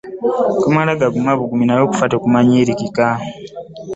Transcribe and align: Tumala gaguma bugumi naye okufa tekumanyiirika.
Tumala 0.61 0.99
gaguma 1.01 1.31
bugumi 1.39 1.63
naye 1.65 1.81
okufa 1.83 2.05
tekumanyiirika. 2.11 3.07